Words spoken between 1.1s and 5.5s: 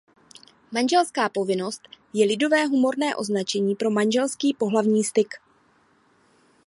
povinnost je lidové humorné označení pro manželský pohlavní styk.